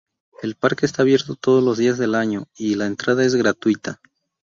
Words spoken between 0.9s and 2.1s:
abierto todos los días